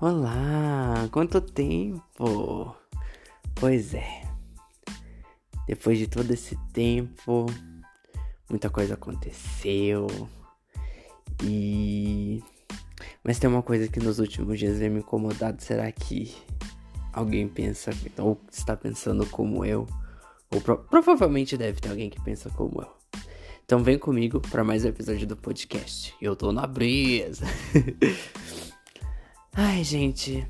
Olá, 0.00 1.08
quanto 1.10 1.40
tempo! 1.40 2.72
Pois 3.56 3.94
é, 3.94 4.22
depois 5.66 5.98
de 5.98 6.06
todo 6.06 6.30
esse 6.30 6.56
tempo, 6.72 7.46
muita 8.48 8.70
coisa 8.70 8.94
aconteceu 8.94 10.06
e. 11.42 12.40
Mas 13.24 13.40
tem 13.40 13.50
uma 13.50 13.60
coisa 13.60 13.88
que 13.88 13.98
nos 13.98 14.20
últimos 14.20 14.60
dias 14.60 14.78
vem 14.78 14.88
me 14.88 15.00
incomodado: 15.00 15.60
será 15.60 15.90
que 15.90 16.32
alguém 17.12 17.48
pensa 17.48 17.90
ou 18.18 18.40
está 18.52 18.76
pensando 18.76 19.26
como 19.26 19.64
eu? 19.64 19.84
Ou 20.52 20.60
pro... 20.60 20.78
provavelmente 20.78 21.56
deve 21.56 21.80
ter 21.80 21.88
alguém 21.88 22.08
que 22.08 22.22
pensa 22.22 22.48
como 22.50 22.82
eu. 22.82 23.20
Então 23.64 23.82
vem 23.82 23.98
comigo 23.98 24.40
para 24.40 24.62
mais 24.62 24.84
um 24.84 24.88
episódio 24.90 25.26
do 25.26 25.36
podcast. 25.36 26.14
Eu 26.22 26.36
tô 26.36 26.52
na 26.52 26.68
brisa. 26.68 27.44
Ai, 29.60 29.82
gente. 29.82 30.46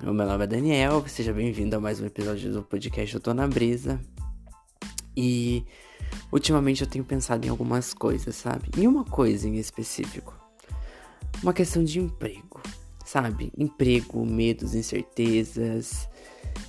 O 0.00 0.12
meu 0.12 0.24
nome 0.24 0.44
é 0.44 0.46
Daniel, 0.46 1.04
seja 1.08 1.32
bem-vindo 1.32 1.74
a 1.74 1.80
mais 1.80 2.00
um 2.00 2.06
episódio 2.06 2.52
do 2.52 2.62
podcast 2.62 3.12
Eu 3.12 3.20
Tô 3.20 3.34
na 3.34 3.48
Brisa. 3.48 4.00
E 5.16 5.66
ultimamente 6.30 6.82
eu 6.82 6.86
tenho 6.86 7.04
pensado 7.04 7.44
em 7.44 7.50
algumas 7.50 7.92
coisas, 7.92 8.36
sabe? 8.36 8.70
Em 8.78 8.86
uma 8.86 9.04
coisa 9.04 9.48
em 9.48 9.56
específico. 9.56 10.40
Uma 11.42 11.52
questão 11.52 11.82
de 11.82 11.98
emprego, 11.98 12.62
sabe? 13.04 13.52
Emprego, 13.58 14.24
medos, 14.24 14.76
incertezas, 14.76 16.08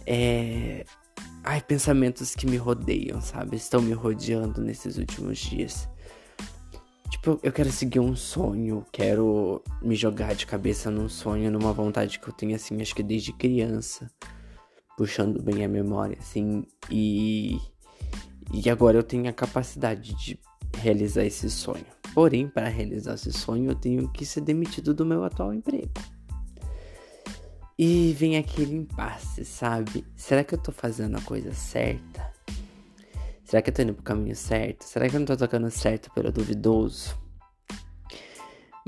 é... 0.08 0.84
Ai, 1.44 1.62
pensamentos 1.62 2.34
que 2.34 2.48
me 2.48 2.58
rodeiam, 2.58 3.22
sabe? 3.22 3.58
Estão 3.58 3.80
me 3.80 3.94
rodeando 3.94 4.60
nesses 4.60 4.98
últimos 4.98 5.38
dias. 5.38 5.88
Tipo, 7.14 7.40
eu 7.44 7.54
quero 7.54 7.72
seguir 7.72 8.00
um 8.00 8.16
sonho, 8.16 8.84
quero 8.92 9.64
me 9.84 9.96
jogar 9.96 10.34
de 10.34 10.48
cabeça 10.48 10.90
num 10.90 11.08
sonho, 11.08 11.52
numa 11.52 11.72
vontade 11.72 12.18
que 12.18 12.28
eu 12.28 12.34
tenho, 12.34 12.56
assim, 12.56 12.82
acho 12.82 12.96
que 12.96 13.04
desde 13.04 13.32
criança. 13.32 14.12
Puxando 14.98 15.40
bem 15.40 15.64
a 15.64 15.68
memória, 15.68 16.18
assim, 16.20 16.66
e. 16.90 17.60
E 18.52 18.68
agora 18.68 18.98
eu 18.98 19.04
tenho 19.04 19.30
a 19.30 19.32
capacidade 19.32 20.16
de 20.16 20.40
realizar 20.80 21.24
esse 21.24 21.52
sonho. 21.52 21.86
Porém, 22.16 22.48
para 22.48 22.68
realizar 22.68 23.14
esse 23.14 23.32
sonho, 23.32 23.70
eu 23.70 23.76
tenho 23.76 24.12
que 24.12 24.26
ser 24.26 24.42
demitido 24.42 24.92
do 24.92 25.06
meu 25.06 25.24
atual 25.24 25.54
emprego. 25.54 25.94
E 27.78 28.12
vem 28.14 28.38
aquele 28.38 28.74
impasse, 28.74 29.46
sabe? 29.46 30.04
Será 30.16 30.44
que 30.44 30.56
eu 30.56 30.60
tô 30.60 30.72
fazendo 30.72 31.16
a 31.16 31.22
coisa 31.22 31.54
certa? 31.54 32.34
Será 33.54 33.62
que 33.62 33.70
eu 33.70 33.74
tô 33.76 33.82
indo 33.84 33.94
pro 33.94 34.02
caminho 34.02 34.36
certo? 34.36 34.82
Será 34.82 35.08
que 35.08 35.16
eu 35.16 35.20
não 35.20 35.28
tô 35.28 35.38
tocando 35.38 35.70
certo 35.70 36.10
pelo 36.10 36.32
duvidoso? 36.32 37.16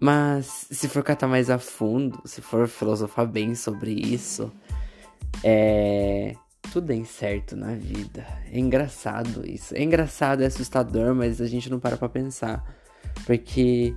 Mas 0.01 0.65
se 0.71 0.89
for 0.89 1.03
catar 1.03 1.27
mais 1.27 1.51
a 1.51 1.59
fundo, 1.59 2.19
se 2.25 2.41
for 2.41 2.67
filosofar 2.67 3.27
bem 3.27 3.53
sobre 3.53 3.91
isso, 3.91 4.51
é. 5.43 6.33
Tudo 6.73 6.91
é 6.91 6.95
incerto 6.95 7.55
na 7.55 7.75
vida. 7.75 8.25
É 8.51 8.57
engraçado 8.57 9.47
isso. 9.47 9.75
É 9.75 9.83
engraçado, 9.83 10.41
é 10.41 10.47
assustador, 10.47 11.13
mas 11.13 11.39
a 11.39 11.45
gente 11.45 11.69
não 11.69 11.79
para 11.79 11.95
pra 11.95 12.09
pensar. 12.09 12.65
Porque 13.23 13.93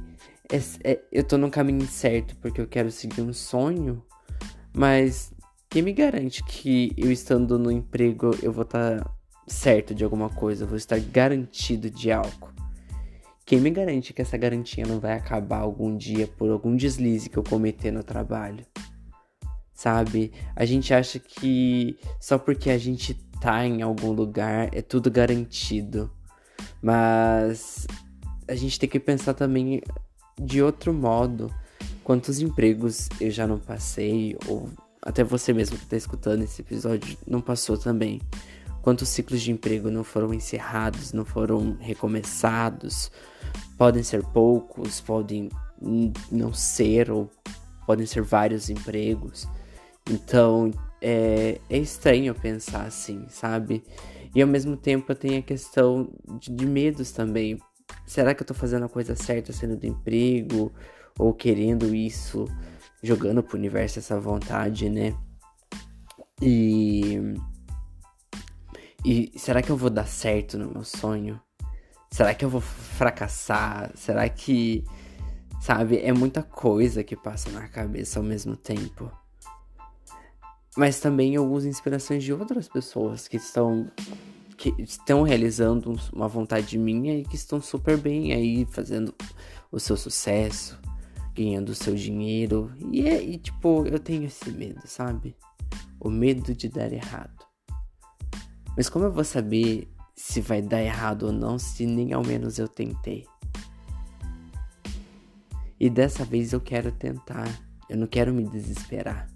é, 0.53 0.59
é, 0.85 1.01
eu 1.11 1.25
tô 1.25 1.39
no 1.39 1.51
caminho 1.51 1.87
certo 1.87 2.37
porque 2.43 2.61
eu 2.61 2.67
quero 2.67 2.91
seguir 2.91 3.23
um 3.23 3.33
sonho, 3.33 4.05
mas 4.75 5.33
quem 5.71 5.81
me 5.81 5.95
garante 5.95 6.45
que 6.45 6.93
eu 6.95 7.11
estando 7.11 7.59
no 7.59 7.71
emprego 7.71 8.33
eu 8.43 8.53
vou 8.53 8.65
estar 8.65 9.01
tá 9.01 9.18
certo 9.49 9.95
de 9.95 10.05
alguma 10.05 10.29
coisa, 10.29 10.67
vou 10.67 10.77
estar 10.77 10.99
garantido 11.01 11.91
de 11.91 12.13
algo. 12.13 12.53
Quem 13.45 13.61
me 13.61 13.71
garante 13.71 14.13
que 14.13 14.21
essa 14.21 14.37
garantia 14.37 14.85
não 14.87 15.01
vai 15.01 15.15
acabar 15.15 15.61
algum 15.61 15.97
dia 15.97 16.27
por 16.27 16.51
algum 16.51 16.77
deslize 16.77 17.31
que 17.31 17.39
eu 17.39 17.43
cometer 17.43 17.91
no 17.91 18.03
trabalho? 18.03 18.65
Sabe? 19.73 20.33
A 20.55 20.65
gente 20.67 20.93
acha 20.93 21.19
que 21.19 21.97
só 22.21 22.37
porque 22.37 22.69
a 22.69 22.77
gente 22.77 23.15
tá 23.41 23.65
em 23.65 23.81
algum 23.81 24.13
lugar 24.13 24.69
é 24.73 24.83
tudo 24.83 25.11
garantido. 25.11 26.11
Mas 26.83 27.87
a 28.47 28.55
gente 28.55 28.79
tem 28.79 28.89
que 28.89 29.01
pensar 29.01 29.35
também 29.35 29.81
de 30.41 30.63
outro 30.63 30.93
modo. 30.93 31.53
Quantos 32.05 32.41
empregos 32.41 33.09
eu 33.21 33.31
já 33.31 33.47
não 33.47 33.59
passei, 33.59 34.37
ou 34.47 34.69
até 35.03 35.23
você 35.23 35.53
mesmo 35.53 35.79
que 35.79 35.87
tá 35.87 35.97
escutando 35.97 36.43
esse 36.43 36.61
episódio 36.61 37.17
não 37.27 37.41
passou 37.41 37.79
também. 37.79 38.21
Quantos 38.89 39.11
ciclos 39.11 39.43
de 39.43 39.53
emprego 39.53 39.91
não 39.91 40.03
foram 40.03 40.33
encerrados, 40.33 41.13
não 41.13 41.23
foram 41.23 41.77
recomeçados? 41.79 43.13
Podem 43.77 44.03
ser 44.03 44.25
poucos, 44.29 44.99
podem 44.99 45.51
não 46.33 46.55
ser, 46.55 47.11
ou 47.11 47.31
podem 47.87 48.07
ser 48.07 48.23
vários 48.23 48.71
empregos. 48.71 49.47
Então 50.11 50.71
é, 51.03 51.61
é 51.69 51.77
estranho 51.77 52.35
pensar 52.35 52.87
assim, 52.87 53.27
sabe? 53.29 53.85
E 54.35 54.41
ao 54.41 54.49
mesmo 54.49 54.75
tempo 54.75 55.13
eu 55.13 55.17
tenho 55.17 55.41
a 55.41 55.43
questão 55.43 56.11
de, 56.41 56.51
de 56.51 56.65
medos 56.65 57.13
também. 57.13 57.59
Será 58.07 58.35
que 58.35 58.43
eu 58.43 58.47
tô 58.47 58.55
fazendo 58.55 58.87
a 58.87 58.89
coisa 58.89 59.15
certa 59.15 59.53
sendo 59.53 59.77
do 59.77 59.87
emprego? 59.87 60.73
Ou 61.19 61.35
querendo 61.35 61.95
isso, 61.95 62.47
jogando 63.03 63.43
pro 63.43 63.59
universo 63.59 63.99
essa 63.99 64.19
vontade, 64.19 64.89
né? 64.89 65.15
E 66.41 67.35
e 69.05 69.33
será 69.37 69.63
que 69.63 69.71
eu 69.71 69.77
vou 69.77 69.91
dar 69.91 70.07
certo 70.07 70.59
no 70.59 70.71
meu 70.71 70.85
sonho? 70.85 71.41
Será 72.11 72.35
que 72.35 72.45
eu 72.45 72.51
vou 72.51 72.61
fracassar? 72.61 73.93
Será 73.95 74.29
que. 74.29 74.85
Sabe? 75.61 75.99
É 75.99 76.13
muita 76.13 76.43
coisa 76.43 77.05
que 77.05 77.17
passa 77.17 77.51
na 77.51 77.69
cabeça 77.69 78.19
ao 78.19 78.25
mesmo 78.25 78.57
tempo. 78.57 79.11
Mas 80.77 81.01
também 81.01 81.35
eu 81.35 81.51
uso 81.51 81.69
inspirações 81.69 82.23
de 82.23 82.33
outras 82.33 82.69
pessoas 82.69 83.29
que 83.29 83.37
estão. 83.37 83.91
que 84.57 84.75
estão 84.79 85.23
realizando 85.23 85.95
uma 86.13 86.29
vontade 86.29 86.77
minha 86.79 87.19
e 87.19 87.25
que 87.25 87.37
estão 87.37 87.61
super 87.61 87.97
bem 87.97 88.33
aí, 88.33 88.67
fazendo 88.67 89.15
o 89.71 89.79
seu 89.79 89.97
sucesso, 89.97 90.79
ganhando 91.35 91.71
o 91.71 91.75
seu 91.75 91.95
dinheiro. 91.95 92.73
E, 92.91 93.07
é, 93.09 93.23
e 93.23 93.39
tipo, 93.39 93.87
eu 93.87 93.99
tenho 93.99 94.25
esse 94.25 94.51
medo, 94.51 94.83
sabe? 94.87 95.37
O 96.01 96.11
medo 96.11 96.55
de 96.55 96.69
dar 96.69 96.93
errado. 96.93 97.38
Mas 98.79 98.89
como 98.89 99.07
eu 99.07 99.11
vou 99.11 99.25
saber 99.25 99.93
se 100.15 100.41
vai 100.41 100.63
dar 100.63 100.81
errado 100.81 101.25
ou 101.25 101.33
não 101.33 101.59
se 101.59 101.85
nem 101.85 102.13
ao 102.13 102.25
menos 102.25 102.61
eu 102.61 102.69
tentei? 102.69 103.27
E 105.81 105.91
dessa 105.91 106.25
vez 106.25 106.53
eu 106.53 106.61
quero 106.61 106.93
tentar. 106.93 107.49
Eu 107.91 107.97
não 107.97 108.07
quero 108.07 108.33
me 108.33 108.45
desesperar. 108.45 109.29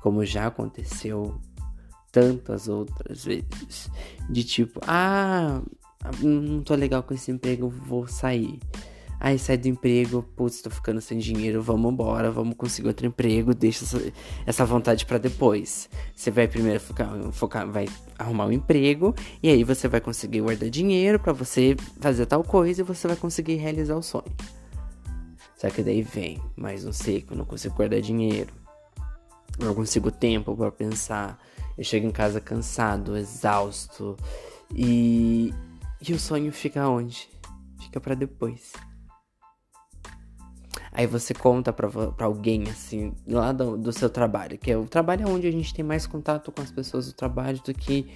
Como 0.00 0.24
já 0.24 0.46
aconteceu 0.46 1.38
tantas 2.10 2.68
outras 2.68 3.22
vezes. 3.22 3.90
De 4.30 4.42
tipo, 4.42 4.80
ah, 4.86 5.60
não 6.22 6.62
tô 6.62 6.74
legal 6.74 7.02
com 7.02 7.12
esse 7.12 7.30
emprego, 7.30 7.68
vou 7.68 8.06
sair. 8.06 8.58
Aí 9.24 9.38
sai 9.38 9.56
do 9.56 9.68
emprego, 9.68 10.20
putz, 10.34 10.60
tô 10.60 10.68
ficando 10.68 11.00
sem 11.00 11.16
dinheiro, 11.16 11.62
vamos 11.62 11.92
embora, 11.92 12.28
vamos 12.28 12.56
conseguir 12.56 12.88
outro 12.88 13.06
emprego, 13.06 13.54
deixa 13.54 13.84
essa, 13.84 14.12
essa 14.44 14.64
vontade 14.66 15.06
para 15.06 15.16
depois. 15.16 15.88
Você 16.12 16.28
vai 16.28 16.48
primeiro 16.48 16.80
focar, 16.80 17.08
focar, 17.30 17.70
vai 17.70 17.86
arrumar 18.18 18.46
um 18.46 18.50
emprego, 18.50 19.14
e 19.40 19.48
aí 19.48 19.62
você 19.62 19.86
vai 19.86 20.00
conseguir 20.00 20.40
guardar 20.40 20.68
dinheiro 20.68 21.20
para 21.20 21.32
você 21.32 21.76
fazer 22.00 22.26
tal 22.26 22.42
coisa 22.42 22.80
e 22.80 22.84
você 22.84 23.06
vai 23.06 23.16
conseguir 23.16 23.54
realizar 23.54 23.94
o 23.94 24.02
sonho. 24.02 24.24
Só 25.56 25.70
que 25.70 25.84
daí 25.84 26.02
vem 26.02 26.42
mais 26.56 26.84
um 26.84 26.92
seco, 26.92 27.36
não 27.36 27.44
consigo 27.44 27.76
guardar 27.76 28.00
dinheiro. 28.00 28.52
Não 29.56 29.72
consigo 29.72 30.10
tempo 30.10 30.56
para 30.56 30.72
pensar. 30.72 31.38
Eu 31.78 31.84
chego 31.84 32.08
em 32.08 32.10
casa 32.10 32.40
cansado, 32.40 33.16
exausto. 33.16 34.16
E, 34.74 35.54
e 36.08 36.12
o 36.12 36.18
sonho 36.18 36.50
fica 36.50 36.88
onde? 36.88 37.28
Fica 37.78 38.00
para 38.00 38.16
depois. 38.16 38.72
Aí 40.94 41.06
você 41.06 41.32
conta 41.32 41.72
pra, 41.72 41.88
alguém, 42.18 42.64
assim, 42.68 43.14
lá 43.26 43.50
do, 43.50 43.78
do 43.78 43.92
seu 43.92 44.10
trabalho, 44.10 44.58
que 44.58 44.70
é 44.70 44.76
o 44.76 44.84
trabalho 44.84 45.26
é 45.26 45.26
onde 45.26 45.46
a 45.46 45.50
gente 45.50 45.72
tem 45.72 45.82
mais 45.82 46.06
contato 46.06 46.52
com 46.52 46.60
as 46.60 46.70
pessoas 46.70 47.06
do 47.06 47.14
trabalho 47.14 47.58
do 47.64 47.72
que 47.72 48.12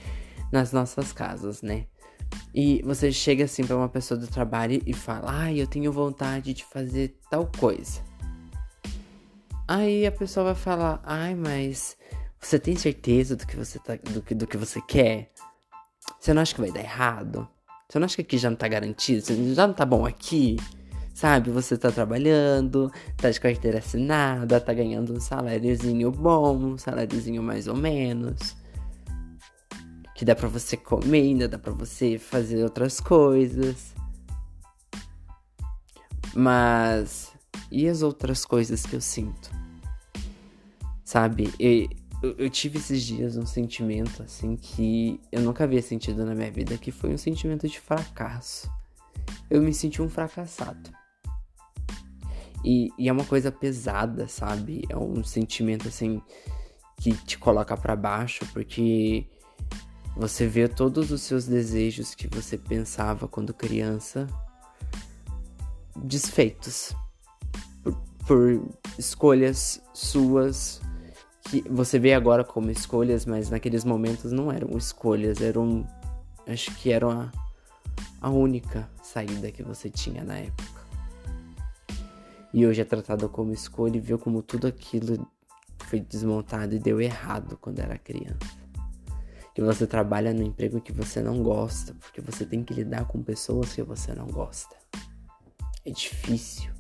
nas 0.53 0.73
nossas 0.73 1.11
casas, 1.11 1.63
né? 1.63 1.87
E 2.55 2.83
você 2.83 3.11
chega 3.11 3.45
assim 3.45 3.65
para 3.65 3.77
uma 3.77 3.89
pessoa 3.89 4.21
do 4.21 4.27
trabalho 4.27 4.83
e 4.85 4.93
fala: 4.93 5.31
"Ai, 5.31 5.55
ah, 5.55 5.63
eu 5.63 5.67
tenho 5.67 5.91
vontade 5.91 6.53
de 6.53 6.65
fazer 6.65 7.19
tal 7.31 7.51
coisa". 7.59 8.03
Aí 9.67 10.07
a 10.07 10.13
pessoa 10.13 10.45
vai 10.45 10.55
falar: 10.55 11.01
"Ai, 11.03 11.35
mas 11.35 11.97
você 12.39 12.59
tem 12.59 12.77
certeza 12.77 13.37
do 13.37 13.47
que 13.47 13.57
você 13.57 13.79
tá 13.79 13.97
do 13.97 14.21
que 14.21 14.35
do 14.35 14.47
que 14.47 14.59
você 14.59 14.83
quer? 14.83 15.33
Você 16.21 16.35
não 16.35 16.43
acha 16.43 16.55
que 16.55 16.61
vai 16.61 16.71
dar 16.71 16.81
errado? 16.81 17.49
Você 17.89 17.99
não 17.99 18.05
acha 18.05 18.17
que 18.17 18.23
aqui 18.23 18.37
já 18.37 18.51
não 18.51 18.57
tá 18.57 18.69
garantido? 18.69 19.23
Você 19.23 19.55
já 19.55 19.67
não 19.67 19.75
tá 19.75 19.87
bom 19.87 20.05
aqui?" 20.05 20.57
Sabe, 21.17 21.51
você 21.51 21.79
tá 21.79 21.91
trabalhando, 21.91 22.93
tá 23.17 23.31
de 23.31 23.41
carteira 23.41 23.79
assinada, 23.79 24.61
tá 24.61 24.75
ganhando 24.75 25.15
um 25.15 25.19
saláriozinho 25.19 26.11
bom, 26.11 26.55
um 26.55 26.77
saláriozinho 26.77 27.43
mais 27.43 27.67
ou 27.67 27.75
menos. 27.75 28.55
Que 30.15 30.27
dá 30.27 30.37
pra 30.37 30.47
você 30.47 30.77
comer, 30.77 31.23
ainda 31.23 31.49
dá 31.49 31.59
pra 31.59 31.73
você 31.73 32.19
fazer 32.19 32.63
outras 32.63 33.01
coisas. 33.01 33.95
Mas. 36.35 37.33
E 37.73 37.89
as 37.89 38.03
outras 38.03 38.45
coisas 38.45 38.85
que 38.85 38.95
eu 38.95 39.01
sinto? 39.01 39.51
Sabe? 41.03 41.51
Eu, 41.59 42.35
eu, 42.37 42.51
tive 42.51 42.77
esses 42.77 43.03
dias 43.03 43.39
um 43.39 43.47
sentimento 43.47 44.23
assim 44.23 44.55
que 44.55 45.19
eu 45.33 45.41
nunca 45.41 45.65
havia 45.65 45.81
sentido 45.81 46.27
na 46.27 46.35
minha 46.35 46.51
vida, 46.51 46.77
que 46.77 46.93
foi 46.93 47.15
um 47.15 47.19
sentimento 47.19 47.67
de 47.67 47.81
fracasso. 47.81 48.71
Eu 49.49 49.63
me 49.63 49.73
senti 49.73 50.03
um 50.03 50.11
fracassado. 50.11 51.06
E, 52.65 52.91
e 52.99 53.09
é 53.09 53.13
uma 53.13 53.25
coisa 53.25 53.53
pesada, 53.53 54.27
sabe? 54.29 54.83
É 54.89 54.97
um 54.97 55.23
sentimento 55.23 55.89
assim 55.89 56.21
que 56.99 57.13
te 57.13 57.39
coloca 57.39 57.77
para 57.77 57.95
baixo, 57.95 58.45
porque 58.53 59.27
você 60.17 60.47
vê 60.47 60.67
todos 60.67 61.13
os 61.13 61.23
seus 61.23 61.47
desejos 61.47 62.15
que 62.15 62.27
você 62.29 62.57
pensava 62.57 63.29
quando 63.29 63.53
criança 63.53 64.27
desfeitos 65.95 66.95
por, 67.83 67.95
por 68.27 68.69
escolhas 68.99 69.81
suas 69.93 70.81
que 71.51 71.63
você 71.69 71.99
vê 71.99 72.13
agora 72.13 72.45
como 72.45 72.71
escolhas, 72.71 73.25
mas 73.25 73.51
naqueles 73.51 73.85
momentos 73.85 74.33
não 74.33 74.51
eram 74.51 74.77
escolhas, 74.77 75.41
eram. 75.41 75.87
Acho 76.47 76.75
que 76.77 76.93
eram 76.93 77.11
a, 77.11 77.33
a 78.21 78.31
única 78.31 78.89
saída 79.03 79.51
que 79.51 79.63
você 79.63 79.89
tinha 79.89 80.25
na 80.25 80.39
época. 80.39 80.76
E 82.57 82.67
hoje 82.67 82.81
é 82.81 82.87
tratado 82.87 83.29
como 83.29 83.53
escolha 83.53 83.99
e 83.99 84.01
viu 84.01 84.19
como 84.19 84.43
tudo 84.43 84.67
aquilo 84.67 85.31
foi 85.81 86.01
desmontado 86.01 86.75
e 86.75 86.79
deu 86.79 86.99
errado 86.99 87.59
quando 87.59 87.81
era 87.81 87.99
criança. 87.99 88.39
Que 89.55 89.61
você 89.61 89.87
trabalha 89.87 90.33
no 90.33 90.43
emprego 90.43 90.81
que 90.81 90.91
você 90.91 91.21
não 91.21 91.43
gosta, 91.43 91.93
porque 92.01 92.19
você 92.23 92.47
tem 92.47 92.65
que 92.65 92.73
lidar 92.73 93.05
com 93.05 93.23
pessoas 93.23 93.75
que 93.75 93.83
você 93.83 94.15
não 94.15 94.27
gosta. 94.29 94.75
É 95.85 95.91
difícil. 95.91 96.73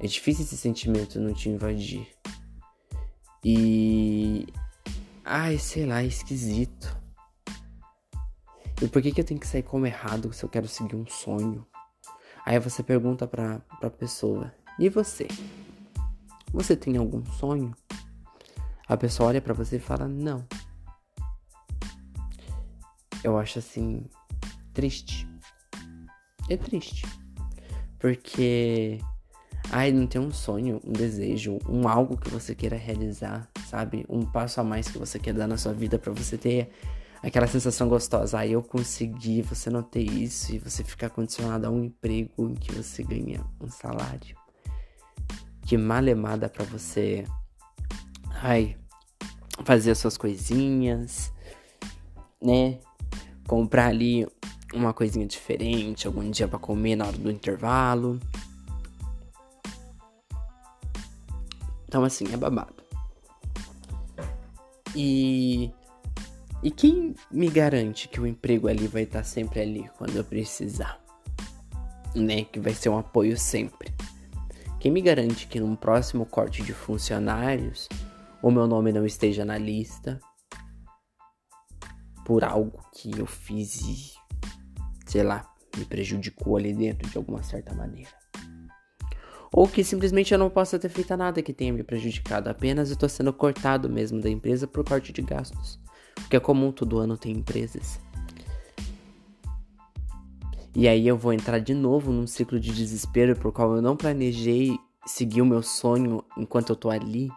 É 0.00 0.06
difícil 0.08 0.44
esse 0.44 0.56
sentimento 0.56 1.20
não 1.20 1.32
te 1.32 1.48
invadir. 1.48 2.08
E. 3.44 4.48
Ai, 5.24 5.58
sei 5.58 5.86
lá, 5.86 6.02
é 6.02 6.06
esquisito. 6.06 7.00
E 8.82 8.88
por 8.88 9.00
que, 9.00 9.12
que 9.12 9.20
eu 9.20 9.24
tenho 9.24 9.38
que 9.38 9.46
sair 9.46 9.62
como 9.62 9.86
errado 9.86 10.32
se 10.32 10.44
eu 10.44 10.48
quero 10.48 10.66
seguir 10.66 10.96
um 10.96 11.06
sonho? 11.06 11.64
Aí 12.46 12.60
você 12.60 12.80
pergunta 12.80 13.26
pra, 13.26 13.58
pra 13.80 13.90
pessoa: 13.90 14.54
E 14.78 14.88
você? 14.88 15.26
Você 16.52 16.76
tem 16.76 16.96
algum 16.96 17.26
sonho? 17.32 17.74
A 18.86 18.96
pessoa 18.96 19.30
olha 19.30 19.42
para 19.42 19.52
você 19.52 19.76
e 19.76 19.80
fala: 19.80 20.06
Não. 20.06 20.46
Eu 23.24 23.36
acho 23.36 23.58
assim. 23.58 24.06
Triste. 24.72 25.28
É 26.48 26.56
triste. 26.56 27.04
Porque 27.98 29.00
ai, 29.72 29.90
não 29.90 30.06
tem 30.06 30.20
um 30.20 30.30
sonho, 30.30 30.80
um 30.84 30.92
desejo, 30.92 31.58
um 31.68 31.88
algo 31.88 32.16
que 32.16 32.30
você 32.30 32.54
queira 32.54 32.76
realizar, 32.76 33.48
sabe? 33.68 34.06
Um 34.08 34.24
passo 34.24 34.60
a 34.60 34.64
mais 34.64 34.88
que 34.88 34.98
você 34.98 35.18
quer 35.18 35.34
dar 35.34 35.48
na 35.48 35.56
sua 35.56 35.72
vida 35.72 35.98
para 35.98 36.12
você 36.12 36.38
ter 36.38 36.70
aquela 37.22 37.46
sensação 37.46 37.88
gostosa. 37.88 38.38
Ai, 38.38 38.50
eu 38.50 38.62
consegui, 38.62 39.42
você 39.42 39.70
não 39.70 39.82
ter 39.82 40.02
isso 40.02 40.54
e 40.54 40.58
você 40.58 40.84
ficar 40.84 41.10
condicionado 41.10 41.66
a 41.66 41.70
um 41.70 41.84
emprego 41.84 42.48
em 42.48 42.54
que 42.54 42.72
você 42.72 43.02
ganha 43.02 43.44
um 43.60 43.68
salário 43.68 44.36
que 45.66 45.76
malemada 45.76 46.48
para 46.48 46.64
você, 46.64 47.24
ai, 48.30 48.76
fazer 49.64 49.90
as 49.90 49.98
suas 49.98 50.16
coisinhas, 50.16 51.32
né? 52.40 52.78
Comprar 53.48 53.88
ali 53.88 54.26
uma 54.72 54.94
coisinha 54.94 55.26
diferente, 55.26 56.06
algum 56.06 56.30
dia 56.30 56.46
para 56.46 56.58
comer 56.58 56.94
na 56.94 57.06
hora 57.06 57.18
do 57.18 57.30
intervalo. 57.32 58.20
Então, 61.88 62.04
assim, 62.04 62.32
é 62.32 62.36
babado. 62.36 62.84
E. 64.94 65.72
E 66.66 66.70
quem 66.72 67.14
me 67.30 67.48
garante 67.48 68.08
que 68.08 68.20
o 68.20 68.26
emprego 68.26 68.66
ali 68.66 68.88
vai 68.88 69.04
estar 69.04 69.22
sempre 69.22 69.60
ali 69.60 69.88
quando 69.96 70.16
eu 70.16 70.24
precisar? 70.24 71.00
Né? 72.12 72.42
Que 72.42 72.58
vai 72.58 72.74
ser 72.74 72.88
um 72.88 72.98
apoio 72.98 73.38
sempre. 73.38 73.94
Quem 74.80 74.90
me 74.90 75.00
garante 75.00 75.46
que 75.46 75.60
num 75.60 75.76
próximo 75.76 76.26
corte 76.26 76.64
de 76.64 76.72
funcionários 76.72 77.88
o 78.42 78.50
meu 78.50 78.66
nome 78.66 78.90
não 78.90 79.06
esteja 79.06 79.44
na 79.44 79.56
lista 79.56 80.18
por 82.24 82.42
algo 82.42 82.84
que 82.92 83.16
eu 83.16 83.26
fiz 83.26 83.82
e, 83.82 84.14
sei 85.06 85.22
lá, 85.22 85.48
me 85.76 85.84
prejudicou 85.84 86.56
ali 86.56 86.74
dentro 86.74 87.08
de 87.08 87.16
alguma 87.16 87.44
certa 87.44 87.72
maneira. 87.76 88.10
Ou 89.52 89.68
que 89.68 89.84
simplesmente 89.84 90.34
eu 90.34 90.38
não 90.38 90.50
possa 90.50 90.80
ter 90.80 90.88
feito 90.88 91.16
nada 91.16 91.40
que 91.40 91.52
tenha 91.52 91.72
me 91.72 91.84
prejudicado, 91.84 92.50
apenas 92.50 92.88
eu 92.88 92.94
estou 92.94 93.08
sendo 93.08 93.32
cortado 93.32 93.88
mesmo 93.88 94.20
da 94.20 94.28
empresa 94.28 94.66
por 94.66 94.84
corte 94.84 95.12
de 95.12 95.22
gastos. 95.22 95.78
Porque 96.16 96.36
é 96.36 96.40
comum 96.40 96.72
todo 96.72 96.98
ano 96.98 97.16
ter 97.16 97.30
empresas. 97.30 98.00
E 100.74 100.86
aí 100.86 101.08
eu 101.08 101.16
vou 101.16 101.32
entrar 101.32 101.58
de 101.58 101.72
novo 101.72 102.12
num 102.12 102.26
ciclo 102.26 102.60
de 102.60 102.70
desespero 102.70 103.34
por 103.34 103.50
qual 103.50 103.76
eu 103.76 103.80
não 103.80 103.96
planejei 103.96 104.78
seguir 105.06 105.40
o 105.40 105.46
meu 105.46 105.62
sonho 105.62 106.22
enquanto 106.36 106.70
eu 106.70 106.76
tô 106.76 106.90
ali. 106.90 107.30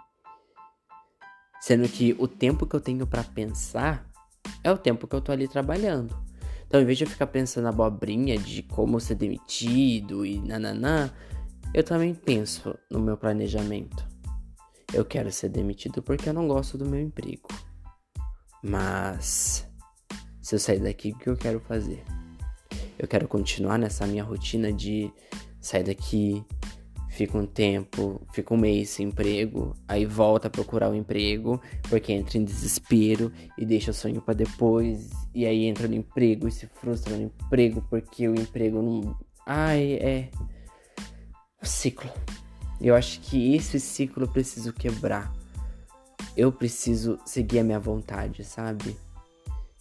Sendo 1.62 1.88
que 1.88 2.16
o 2.20 2.28
tempo 2.28 2.66
que 2.66 2.76
eu 2.76 2.82
tenho 2.82 3.08
para 3.08 3.24
pensar 3.24 4.10
é 4.64 4.72
o 4.72 4.78
tempo 4.78 5.08
que 5.08 5.16
eu 5.16 5.22
tô 5.22 5.32
ali 5.32 5.48
trabalhando. 5.48 6.14
Então, 6.68 6.82
em 6.82 6.86
vez 6.86 6.98
de 6.98 7.06
eu 7.06 7.10
ficar 7.10 7.28
pensando 7.28 7.64
na 7.64 7.70
abobrinha 7.70 8.38
de 8.38 8.62
como 8.62 9.00
ser 9.00 9.16
demitido 9.16 10.26
e 10.26 10.40
nananã, 10.40 11.10
eu 11.74 11.84
também 11.84 12.14
penso 12.14 12.78
no 12.92 13.00
meu 13.00 13.16
planejamento. 13.16 14.08
Eu 14.94 15.06
quero 15.06 15.32
ser 15.32 15.50
demitido 15.50 16.02
porque 16.02 16.30
eu 16.30 16.34
não 16.34 16.48
gosto 16.48 16.78
do 16.78 16.86
meu 16.86 17.00
emprego. 17.00 17.48
Mas 18.64 19.68
se 20.42 20.56
eu 20.56 20.60
sair 20.60 20.80
daqui, 20.80 21.12
o 21.12 21.18
que 21.18 21.30
eu 21.30 21.38
quero 21.38 21.60
fazer? 21.60 22.04
Eu 22.98 23.08
quero 23.08 23.28
continuar 23.28 23.78
nessa 23.78 24.06
minha 24.06 24.24
rotina 24.24 24.74
de 24.74 25.12
sair 25.60 25.84
daqui, 25.84 26.44
fica 27.10 27.38
um 27.38 27.46
tempo, 27.46 28.22
fica 28.34 28.54
um 28.54 28.58
mês 28.58 28.90
sem 28.90 29.08
emprego, 29.08 29.76
aí 29.88 30.06
volta 30.06 30.48
a 30.48 30.52
procurar 30.52 30.90
o 30.90 30.92
um 30.92 30.96
emprego, 30.96 31.62
porque 31.90 32.12
entra 32.12 32.38
em 32.38 32.44
desespero 32.44 33.32
e 33.58 33.66
deixa 33.66 33.92
o 33.92 33.94
sonho 33.94 34.22
para 34.22 34.34
depois, 34.34 35.10
e 35.36 35.46
aí 35.46 35.66
entra 35.66 35.88
no 35.88 35.96
emprego 35.96 36.48
e 36.48 36.52
se 36.52 36.66
frustra 36.68 37.16
no 37.16 37.24
emprego 37.24 37.86
porque 37.90 38.28
o 38.28 38.36
emprego 38.36 38.82
não. 38.82 39.18
Ai, 39.46 39.94
é 39.94 40.30
o 41.62 41.66
ciclo. 41.66 42.10
Eu 42.82 42.96
acho 42.96 43.20
que 43.20 43.56
esse 43.56 43.80
ciclo 43.80 44.24
eu 44.24 44.28
preciso 44.28 44.72
quebrar. 44.72 45.34
Eu 46.40 46.54
preciso 46.54 47.20
seguir 47.26 47.60
a 47.60 47.64
minha 47.66 47.82
vontade, 47.82 48.46
sabe? 48.46 48.96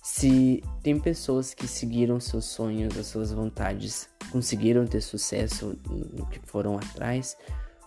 Se 0.03 0.61
tem 0.83 0.99
pessoas 0.99 1.55
que 1.55 1.69
seguiram 1.69 2.19
seus 2.19 2.47
sonhos, 2.47 2.99
as 2.99 3.07
suas 3.07 3.31
vontades, 3.31 4.11
conseguiram 4.33 4.85
ter 4.85 5.01
sucesso 5.01 5.79
no 5.89 6.27
que 6.27 6.41
foram 6.41 6.77
atrás, 6.77 7.37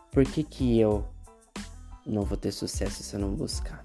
por 0.10 0.24
que 0.24 0.42
que 0.42 0.80
eu 0.80 1.06
não 2.06 2.22
vou 2.22 2.38
ter 2.38 2.54
sucesso 2.54 3.04
se 3.04 3.14
eu 3.14 3.20
não 3.20 3.36
buscar? 3.36 3.84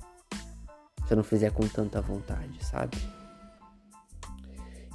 Se 1.05 1.15
eu 1.15 1.17
não 1.17 1.25
fizer 1.25 1.51
com 1.51 1.67
tanta 1.67 2.01
vontade, 2.01 2.65
sabe? 2.65 2.97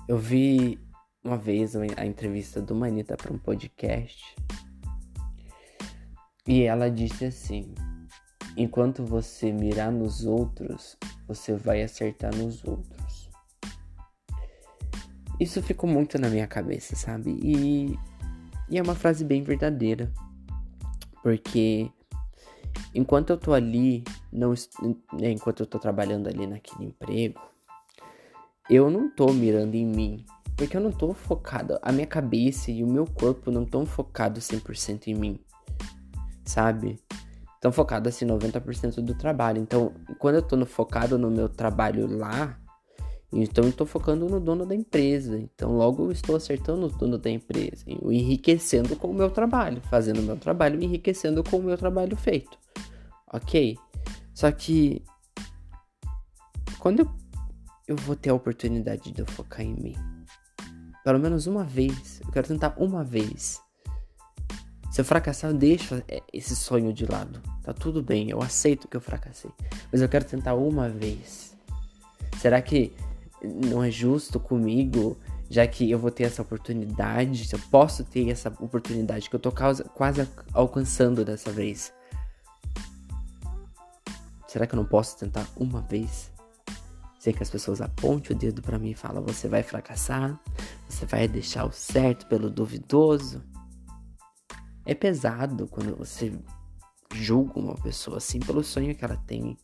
Eu 0.08 0.18
vi 0.18 0.80
uma 1.22 1.36
vez 1.36 1.76
a 1.76 2.06
entrevista 2.06 2.62
do 2.62 2.74
Manita 2.74 3.18
para 3.18 3.34
um 3.34 3.38
podcast 3.38 4.38
e 6.48 6.64
ela 6.64 6.90
disse 6.90 7.26
assim: 7.26 7.76
Enquanto 8.58 9.04
você 9.04 9.52
mirar 9.52 9.92
nos 9.92 10.26
outros, 10.26 10.98
você 11.28 11.54
vai 11.56 11.82
acertar 11.82 12.36
nos 12.36 12.64
outros. 12.66 13.30
Isso 15.40 15.62
ficou 15.62 15.90
muito 15.90 16.20
na 16.20 16.30
minha 16.30 16.48
cabeça, 16.48 16.96
sabe? 16.96 17.32
E, 17.42 17.98
e 18.70 18.78
é 18.78 18.82
uma 18.82 18.96
frase 18.96 19.24
bem 19.24 19.42
verdadeira. 19.42 20.12
Porque 21.24 21.90
enquanto 22.94 23.32
eu 23.32 23.38
tô 23.38 23.54
ali, 23.54 24.04
não, 24.32 24.54
né, 25.14 25.32
enquanto 25.32 25.62
eu 25.62 25.66
tô 25.66 25.80
trabalhando 25.80 26.28
ali 26.28 26.46
naquele 26.46 26.86
emprego, 26.86 27.42
eu 28.70 28.90
não 28.90 29.10
tô 29.10 29.32
mirando 29.34 29.76
em 29.76 29.86
mim. 29.86 30.26
Porque 30.56 30.78
eu 30.78 30.82
não 30.82 30.92
tô 30.92 31.14
focado, 31.14 31.80
a 31.82 31.92
minha 31.92 32.06
cabeça 32.06 32.70
e 32.70 32.84
o 32.84 32.88
meu 32.88 33.08
corpo 33.08 33.50
não 33.50 33.64
estão 33.64 33.86
focados 33.86 34.44
100% 34.48 35.08
em 35.08 35.16
mim 35.16 35.40
sabe? 36.52 37.00
Tão 37.62 37.72
focado 37.72 38.10
assim 38.10 38.26
90% 38.26 39.02
do 39.02 39.14
trabalho. 39.14 39.62
Então, 39.62 39.94
quando 40.18 40.36
eu 40.36 40.42
tô 40.42 40.56
no, 40.56 40.66
focado 40.66 41.16
no 41.16 41.30
meu 41.30 41.48
trabalho 41.48 42.08
lá, 42.18 42.60
então 43.32 43.64
eu 43.64 43.72
tô 43.72 43.86
focando 43.86 44.28
no 44.28 44.40
dono 44.40 44.66
da 44.66 44.76
empresa. 44.76 45.38
Então, 45.38 45.78
logo 45.78 46.06
eu 46.06 46.12
estou 46.12 46.36
acertando 46.36 46.88
o 46.88 46.90
dono 46.90 47.20
da 47.20 47.30
empresa, 47.30 47.86
enriquecendo 47.88 48.96
com 48.96 49.10
o 49.10 49.14
meu 49.14 49.30
trabalho, 49.30 49.80
fazendo 49.92 50.20
o 50.20 50.24
meu 50.24 50.38
trabalho, 50.38 50.82
enriquecendo 50.82 51.44
com 51.44 51.58
o 51.58 51.64
meu 51.64 51.78
trabalho 51.78 52.18
feito. 52.18 52.58
OK? 53.32 53.78
Só 54.34 54.52
que 54.52 55.04
quando 56.80 57.02
eu, 57.02 57.12
eu 57.88 57.96
vou 57.96 58.16
ter 58.16 58.32
a 58.32 58.34
oportunidade 58.34 59.12
de 59.12 59.22
eu 59.22 59.26
focar 59.28 59.62
em 59.62 59.76
mim, 59.76 59.96
pelo 61.04 61.20
menos 61.20 61.46
uma 61.46 61.64
vez, 61.64 62.22
eu 62.26 62.32
quero 62.32 62.48
tentar 62.48 62.74
uma 62.78 63.04
vez 63.04 63.62
Se 64.92 65.00
eu 65.00 65.06
fracassar, 65.06 65.52
eu 65.52 65.58
deixo 65.58 66.04
esse 66.34 66.54
sonho 66.54 66.92
de 66.92 67.06
lado. 67.06 67.42
Tá 67.64 67.74
tudo 67.74 68.04
bem, 68.04 68.30
eu 68.30 68.42
aceito 68.42 68.90
que 68.90 68.98
eu 68.98 69.02
fracassei. 69.02 69.50
Mas 69.90 70.02
eu 70.02 70.10
quero 70.10 70.26
tentar 70.26 70.54
uma 70.56 70.90
vez. 70.90 71.56
Será 72.40 72.62
que 72.62 72.92
não 73.42 73.82
é 73.82 73.90
justo 73.90 74.38
comigo, 74.38 75.18
já 75.50 75.66
que 75.66 75.90
eu 75.90 75.98
vou 75.98 76.12
ter 76.12 76.24
essa 76.24 76.42
oportunidade? 76.42 77.46
Se 77.46 77.56
eu 77.56 77.60
posso 77.72 78.04
ter 78.04 78.30
essa 78.30 78.50
oportunidade 78.60 79.30
que 79.30 79.36
eu 79.36 79.40
tô 79.40 79.50
quase 79.52 80.28
alcançando 80.54 81.24
dessa 81.24 81.52
vez? 81.52 81.94
Será 84.46 84.68
que 84.68 84.76
eu 84.76 84.78
não 84.78 84.86
posso 84.86 85.18
tentar 85.18 85.48
uma 85.56 85.82
vez? 85.82 86.30
Sei 87.18 87.32
que 87.32 87.42
as 87.42 87.50
pessoas 87.50 87.80
apontem 87.80 88.36
o 88.36 88.40
dedo 88.40 88.62
para 88.62 88.78
mim 88.78 88.90
e 88.90 88.96
falam: 88.96 89.24
você 89.24 89.48
vai 89.48 89.64
fracassar, 89.64 90.38
você 90.90 91.06
vai 91.06 91.30
deixar 91.30 91.64
o 91.64 91.72
certo 91.72 92.26
pelo 92.26 92.50
duvidoso. 92.50 93.42
É 94.86 94.94
pesado 94.94 95.68
quando 95.68 95.96
você 95.96 96.34
julga 97.14 97.60
uma 97.60 97.76
pessoa 97.76 98.18
assim 98.18 98.40
pelo 98.40 98.64
sonho 98.64 98.96
que 98.96 99.04
ela 99.04 99.18
tem, 99.18 99.58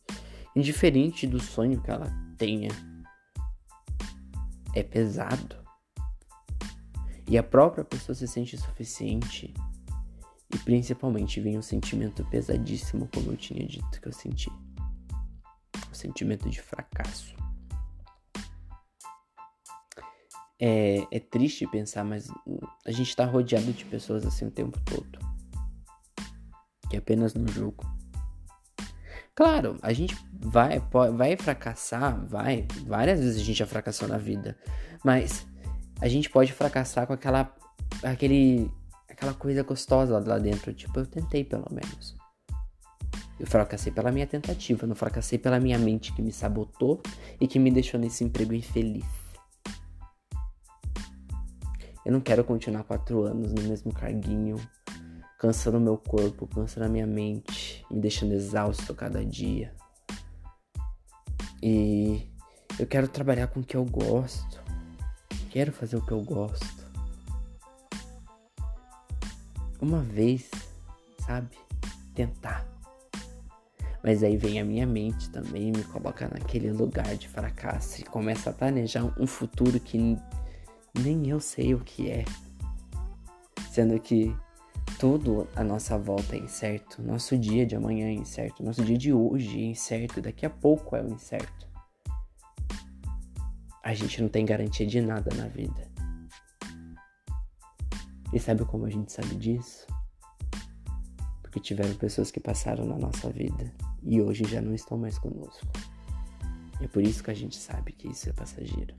indiferente 0.54 1.26
do 1.26 1.40
sonho 1.40 1.80
que 1.80 1.90
ela 1.90 2.10
tenha. 2.36 2.70
É 4.74 4.82
pesado. 4.82 5.56
E 7.26 7.36
a 7.36 7.42
própria 7.42 7.84
pessoa 7.84 8.14
se 8.14 8.26
sente 8.26 8.56
insuficiente. 8.56 9.52
E 10.54 10.58
principalmente 10.58 11.40
vem 11.40 11.58
um 11.58 11.62
sentimento 11.62 12.24
pesadíssimo, 12.26 13.08
como 13.12 13.32
eu 13.32 13.36
tinha 13.36 13.66
dito 13.66 14.00
que 14.00 14.08
eu 14.08 14.12
senti. 14.12 14.50
O 15.90 15.94
sentimento 15.94 16.48
de 16.48 16.60
fracasso. 16.62 17.34
É, 20.60 21.06
é 21.10 21.20
triste 21.20 21.66
pensar, 21.68 22.04
mas 22.04 22.28
a 22.84 22.90
gente 22.90 23.14
tá 23.14 23.24
rodeado 23.24 23.72
de 23.72 23.84
pessoas 23.84 24.26
assim 24.26 24.46
o 24.46 24.50
tempo 24.50 24.78
todo. 24.80 25.18
Que 26.90 26.96
apenas 26.96 27.34
no 27.34 27.46
jogo. 27.48 27.86
Claro, 29.34 29.78
a 29.82 29.92
gente 29.92 30.16
vai, 30.32 30.82
vai 31.14 31.36
fracassar, 31.36 32.26
vai. 32.26 32.66
Várias 32.84 33.20
vezes 33.20 33.40
a 33.40 33.44
gente 33.44 33.58
já 33.58 33.66
fracassou 33.66 34.08
na 34.08 34.18
vida. 34.18 34.58
Mas 35.04 35.46
a 36.00 36.08
gente 36.08 36.28
pode 36.28 36.52
fracassar 36.52 37.06
com 37.06 37.12
aquela. 37.12 37.54
aquele. 38.02 38.68
aquela 39.08 39.34
coisa 39.34 39.62
gostosa 39.62 40.18
lá 40.18 40.38
dentro. 40.40 40.74
Tipo, 40.74 40.98
eu 40.98 41.06
tentei 41.06 41.44
pelo 41.44 41.66
menos. 41.70 42.16
Eu 43.38 43.46
fracassei 43.46 43.92
pela 43.92 44.10
minha 44.10 44.26
tentativa, 44.26 44.84
não 44.88 44.96
fracassei 44.96 45.38
pela 45.38 45.60
minha 45.60 45.78
mente 45.78 46.12
que 46.12 46.20
me 46.20 46.32
sabotou 46.32 47.00
e 47.40 47.46
que 47.46 47.60
me 47.60 47.70
deixou 47.70 48.00
nesse 48.00 48.24
emprego 48.24 48.52
infeliz. 48.52 49.04
Eu 52.08 52.12
não 52.12 52.22
quero 52.22 52.42
continuar 52.42 52.84
quatro 52.84 53.24
anos 53.24 53.52
no 53.52 53.64
mesmo 53.64 53.92
carguinho, 53.92 54.56
cansando 55.38 55.78
meu 55.78 55.98
corpo, 55.98 56.46
cansando 56.46 56.86
a 56.86 56.88
minha 56.88 57.06
mente, 57.06 57.84
me 57.90 58.00
deixando 58.00 58.32
exausto 58.32 58.94
cada 58.94 59.22
dia. 59.22 59.74
E 61.62 62.26
eu 62.78 62.86
quero 62.86 63.08
trabalhar 63.08 63.48
com 63.48 63.60
o 63.60 63.62
que 63.62 63.76
eu 63.76 63.84
gosto. 63.84 64.58
Quero 65.50 65.70
fazer 65.70 65.96
o 65.96 66.00
que 66.00 66.12
eu 66.12 66.22
gosto. 66.22 66.90
Uma 69.78 70.00
vez, 70.00 70.50
sabe? 71.26 71.58
Tentar. 72.14 72.66
Mas 74.02 74.22
aí 74.22 74.38
vem 74.38 74.58
a 74.58 74.64
minha 74.64 74.86
mente 74.86 75.28
também, 75.28 75.70
me 75.72 75.84
coloca 75.84 76.26
naquele 76.26 76.72
lugar 76.72 77.16
de 77.16 77.28
fracasso 77.28 78.00
e 78.00 78.04
começa 78.04 78.48
a 78.48 78.52
planejar 78.54 79.04
um 79.20 79.26
futuro 79.26 79.78
que 79.78 79.98
nem 80.98 81.28
eu 81.28 81.40
sei 81.40 81.74
o 81.74 81.80
que 81.80 82.10
é. 82.10 82.24
Sendo 83.70 83.98
que 84.00 84.34
tudo 84.98 85.46
à 85.54 85.62
nossa 85.62 85.96
volta 85.96 86.34
é 86.34 86.38
incerto. 86.38 87.02
Nosso 87.02 87.38
dia 87.38 87.64
de 87.64 87.76
amanhã 87.76 88.06
é 88.06 88.12
incerto. 88.12 88.64
Nosso 88.64 88.84
dia 88.84 88.98
de 88.98 89.12
hoje 89.12 89.60
é 89.60 89.66
incerto. 89.66 90.20
Daqui 90.20 90.44
a 90.44 90.50
pouco 90.50 90.96
é 90.96 91.02
o 91.02 91.08
incerto. 91.08 91.68
A 93.82 93.94
gente 93.94 94.20
não 94.20 94.28
tem 94.28 94.44
garantia 94.44 94.86
de 94.86 95.00
nada 95.00 95.34
na 95.34 95.46
vida. 95.46 95.88
E 98.32 98.38
sabe 98.38 98.64
como 98.64 98.84
a 98.84 98.90
gente 98.90 99.12
sabe 99.12 99.36
disso? 99.36 99.86
Porque 101.40 101.60
tiveram 101.60 101.94
pessoas 101.94 102.30
que 102.30 102.40
passaram 102.40 102.84
na 102.84 102.98
nossa 102.98 103.30
vida 103.30 103.72
e 104.02 104.20
hoje 104.20 104.44
já 104.44 104.60
não 104.60 104.74
estão 104.74 104.98
mais 104.98 105.18
conosco. 105.18 105.66
É 106.80 106.86
por 106.86 107.02
isso 107.02 107.24
que 107.24 107.30
a 107.30 107.34
gente 107.34 107.56
sabe 107.56 107.92
que 107.92 108.08
isso 108.08 108.28
é 108.28 108.32
passageiro 108.32 108.94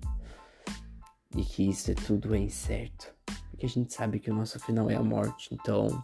e 1.39 1.45
que 1.45 1.69
isso 1.69 1.89
é 1.91 1.93
tudo 1.93 2.35
é 2.35 2.37
incerto. 2.37 3.13
Porque 3.49 3.65
a 3.65 3.69
gente 3.69 3.93
sabe 3.93 4.19
que 4.19 4.29
o 4.29 4.33
nosso 4.33 4.59
final 4.59 4.89
é 4.89 4.95
a 4.95 5.03
morte, 5.03 5.53
então. 5.53 6.03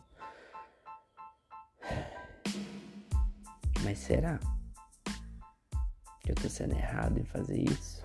Mas 3.83 3.99
será 3.99 4.39
que 6.21 6.31
eu 6.31 6.35
tô 6.35 6.47
sendo 6.47 6.73
errado 6.73 7.19
em 7.19 7.25
fazer 7.25 7.59
isso? 7.69 8.01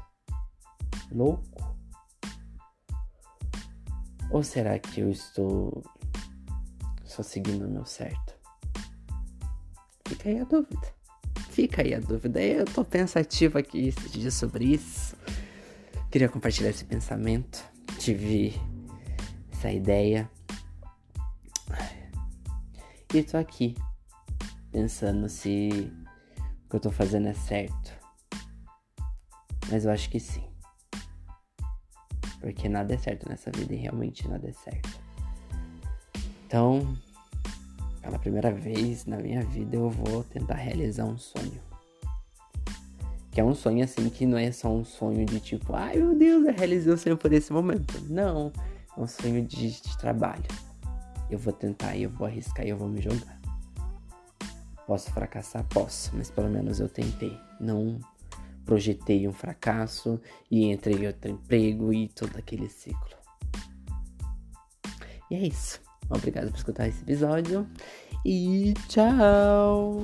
Louco? 1.12 1.78
Ou 4.30 4.42
será 4.42 4.78
que 4.78 5.00
eu 5.00 5.10
estou 5.10 5.82
só 7.04 7.22
seguindo 7.22 7.66
o 7.66 7.70
meu 7.70 7.84
certo? 7.84 8.34
Fica 10.06 10.28
aí 10.28 10.40
a 10.40 10.44
dúvida. 10.44 10.94
Fica 11.50 11.82
aí 11.82 11.94
a 11.94 12.00
dúvida. 12.00 12.42
Eu 12.42 12.64
tô 12.64 12.84
pensativo 12.84 13.58
aqui 13.58 13.88
esses 13.88 14.10
dias 14.12 14.34
sobre 14.34 14.64
isso. 14.64 15.16
Queria 16.11 16.29
compartilhar 16.29 16.71
esse 16.71 16.85
pensamento. 16.85 17.64
Tive 17.99 18.61
essa 19.52 19.71
ideia. 19.71 20.29
E 23.14 23.23
tô 23.23 23.37
aqui 23.37 23.76
pensando 24.73 25.29
se 25.29 25.93
o 26.64 26.69
que 26.69 26.76
eu 26.76 26.81
tô 26.81 26.90
fazendo 26.90 27.29
é 27.29 27.33
certo. 27.33 27.93
Mas 29.71 29.85
eu 29.85 29.93
acho 29.93 30.11
que 30.11 30.19
sim. 30.19 30.43
Porque 32.40 32.69
nada 32.69 32.93
é 32.93 32.99
certo 32.99 33.29
nessa 33.29 33.52
vida 33.52 33.73
e 33.73 33.76
realmente 33.76 34.26
nada 34.26 34.49
é 34.49 34.52
certo. 34.52 35.00
Então, 36.45 36.97
pela 38.02 38.19
primeira 38.19 38.50
vez 38.50 39.07
na 39.07 39.19
minha 39.19 39.45
vida, 39.45 39.76
eu 39.76 39.88
vou 39.88 40.25
tentar 40.25 40.55
realizar 40.55 41.05
um 41.05 41.17
sonho. 41.17 41.70
Que 43.30 43.40
é 43.40 43.44
um 43.44 43.54
sonho 43.54 43.84
assim 43.84 44.08
que 44.08 44.26
não 44.26 44.37
é 44.37 44.50
só 44.50 44.68
um 44.68 44.84
sonho 44.84 45.25
de 45.25 45.38
tipo, 45.38 45.75
ai 45.75 45.96
meu 45.96 46.16
Deus, 46.16 46.46
eu 46.46 46.54
realizei 46.54 46.92
o 46.92 46.99
sonho 46.99 47.16
por 47.16 47.32
esse 47.32 47.52
momento. 47.52 47.94
Não, 48.08 48.52
é 48.96 49.00
um 49.00 49.06
sonho 49.06 49.44
de, 49.44 49.70
de 49.70 49.99
trabalho. 49.99 50.44
Eu 51.30 51.38
vou 51.38 51.52
tentar, 51.52 51.96
eu 51.96 52.10
vou 52.10 52.26
arriscar 52.26 52.66
eu 52.66 52.76
vou 52.76 52.88
me 52.88 53.00
jogar. 53.00 53.40
Posso 54.87 55.12
fracassar? 55.12 55.64
Posso, 55.68 56.10
mas 56.16 56.30
pelo 56.30 56.50
menos 56.50 56.80
eu 56.80 56.88
tentei. 56.88 57.38
Não 57.60 58.00
projetei 58.64 59.26
um 59.28 59.32
fracasso 59.32 60.20
e 60.50 60.64
entrei 60.64 60.96
em 60.96 61.06
outro 61.06 61.30
emprego 61.30 61.92
e 61.92 62.08
todo 62.08 62.37
aquele 62.37 62.68
ciclo. 62.68 63.16
E 65.30 65.37
é 65.37 65.46
isso. 65.46 65.80
Obrigado 66.08 66.50
por 66.50 66.56
escutar 66.56 66.88
esse 66.88 67.02
episódio 67.02 67.66
e 68.25 68.75
tchau! 68.88 70.02